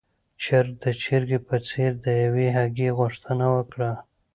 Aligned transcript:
چرګ 0.43 0.71
د 0.83 0.85
چرګې 1.03 1.39
په 1.47 1.55
څېر 1.67 1.91
د 2.03 2.05
يوې 2.23 2.47
هګۍ 2.57 2.89
غوښتنه 2.99 3.45
وکړه. 3.55 3.91